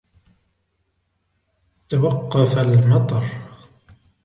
[1.89, 3.23] توقّف المطر.